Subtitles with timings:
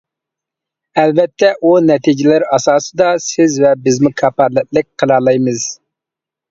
[1.01, 5.71] ئەلۋەتتە، ئۇ نەتىجىلەر ئاساسىدا سىز ۋە بىزمۇ كاپالەتلىك قىلالايمىز.